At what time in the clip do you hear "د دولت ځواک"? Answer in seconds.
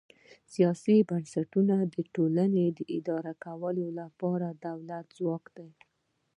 4.53-5.45